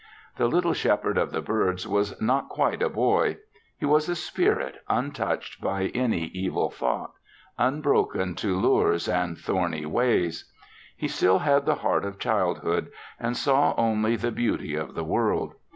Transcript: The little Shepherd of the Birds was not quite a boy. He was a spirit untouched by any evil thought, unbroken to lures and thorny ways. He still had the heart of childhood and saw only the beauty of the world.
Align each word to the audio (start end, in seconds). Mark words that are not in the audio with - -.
The 0.37 0.47
little 0.47 0.73
Shepherd 0.73 1.19
of 1.19 1.31
the 1.31 1.43
Birds 1.43 1.87
was 1.87 2.19
not 2.19 2.49
quite 2.49 2.81
a 2.81 2.89
boy. 2.89 3.37
He 3.77 3.85
was 3.85 4.09
a 4.09 4.15
spirit 4.15 4.81
untouched 4.89 5.61
by 5.61 5.91
any 5.93 6.23
evil 6.33 6.71
thought, 6.71 7.11
unbroken 7.59 8.33
to 8.37 8.57
lures 8.57 9.07
and 9.07 9.37
thorny 9.37 9.85
ways. 9.85 10.51
He 10.97 11.07
still 11.07 11.37
had 11.37 11.67
the 11.67 11.75
heart 11.85 12.03
of 12.03 12.17
childhood 12.17 12.89
and 13.19 13.37
saw 13.37 13.75
only 13.77 14.15
the 14.15 14.31
beauty 14.31 14.73
of 14.73 14.95
the 14.95 15.03
world. 15.03 15.53